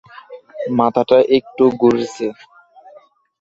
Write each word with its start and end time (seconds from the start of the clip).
মাথাটা 0.77 1.17
একটু 1.37 1.63
ঘুরছে। 1.81 2.25